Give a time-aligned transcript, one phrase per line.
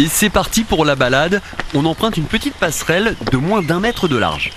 [0.00, 1.42] Et c'est parti pour la balade.
[1.74, 4.50] On emprunte une petite passerelle de moins d'un mètre de large.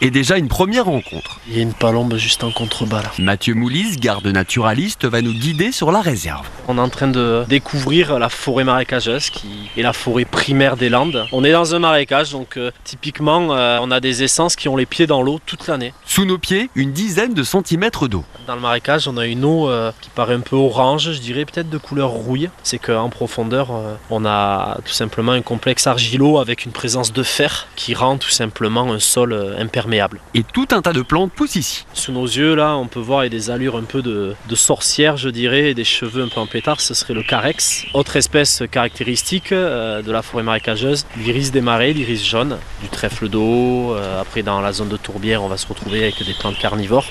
[0.00, 1.38] Et déjà une première rencontre.
[1.48, 3.10] Il y a une palombe juste en contrebas là.
[3.18, 6.46] Mathieu Moulis, garde naturaliste, va nous guider sur la réserve.
[6.68, 10.88] On est en train de découvrir la forêt marécageuse qui est la forêt primaire des
[10.88, 11.26] Landes.
[11.32, 14.76] On est dans un marécage donc euh, typiquement euh, on a des essences qui ont
[14.76, 15.92] les pieds dans l'eau toute l'année.
[16.04, 18.24] Sous nos pieds, une dizaine de centimètres d'eau.
[18.46, 21.44] Dans le marécage on a une eau euh, qui paraît un peu orange, je dirais
[21.44, 22.50] peut-être de couleur rouille.
[22.62, 27.22] C'est qu'en profondeur euh, on a tout simplement un complexe argileux avec une présence de
[27.24, 30.20] fer qui rend tout simplement un sol euh, imperméable.
[30.34, 31.84] Et tout un tas de plantes poussent ici.
[31.92, 34.34] Sous nos yeux, là, on peut voir il y a des allures un peu de,
[34.48, 36.80] de sorcière, je dirais, et des cheveux un peu en pétard.
[36.80, 37.84] Ce serait le carex.
[37.94, 43.28] Autre espèce caractéristique euh, de la forêt marécageuse, l'iris des marais, l'iris jaune, du trèfle
[43.28, 43.94] d'eau.
[43.94, 47.06] Euh, après, dans la zone de tourbière, on va se retrouver avec des plantes carnivores.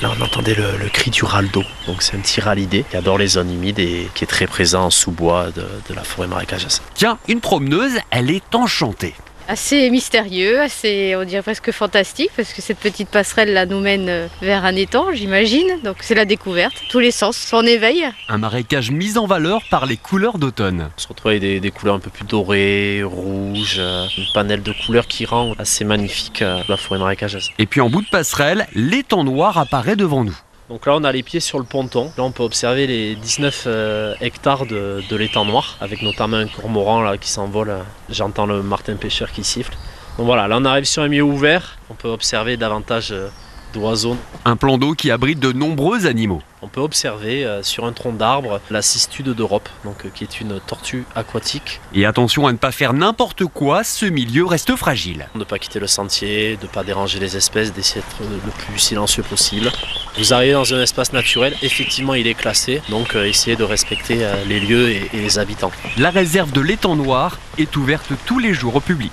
[0.00, 1.62] Là, on entendait le, le cri du raldo.
[1.86, 4.86] Donc, c'est un petit ralidé qui adore les zones humides et qui est très présent
[4.86, 6.82] en sous-bois de, de la forêt marécageuse.
[6.94, 9.14] Tiens, une promeneuse, elle est enchantée.
[9.48, 14.08] Assez mystérieux, assez, on dirait presque fantastique, parce que cette petite passerelle là nous mène
[14.08, 15.80] euh, vers un étang, j'imagine.
[15.84, 18.04] Donc c'est la découverte, tous les sens sont en éveil.
[18.28, 20.90] Un marécage mis en valeur par les couleurs d'automne.
[20.96, 24.62] On se retrouve avec des, des couleurs un peu plus dorées, rouges, euh, une panel
[24.62, 27.50] de couleurs qui rend assez magnifique euh, la forêt marécageuse.
[27.58, 30.36] Et puis en bout de passerelle, l'étang noir apparaît devant nous.
[30.72, 32.10] Donc là, on a les pieds sur le ponton.
[32.16, 37.14] Là, on peut observer les 19 euh, hectares de, l'étang noir, avec notamment un cormoran
[37.18, 37.76] qui s'envole.
[38.08, 39.74] J'entends le martin pêcheur qui siffle.
[40.16, 41.76] Donc voilà, là, on arrive sur un milieu ouvert.
[41.90, 43.28] On peut observer davantage euh,
[43.72, 44.16] d'oiseaux.
[44.44, 46.42] Un plan d'eau qui abrite de nombreux animaux.
[46.64, 50.40] On peut observer euh, sur un tronc d'arbre la cistude d'Europe, donc, euh, qui est
[50.40, 51.80] une tortue aquatique.
[51.92, 55.26] Et attention à ne pas faire n'importe quoi, ce milieu reste fragile.
[55.34, 58.78] Ne pas quitter le sentier, de ne pas déranger les espèces, d'essayer d'être le plus
[58.78, 59.72] silencieux possible.
[60.18, 64.24] Vous arrivez dans un espace naturel, effectivement il est classé, donc euh, essayez de respecter
[64.46, 65.72] les lieux et- et les habitants.
[65.98, 69.12] La réserve de l'étang noir est ouverte tous les jours au public.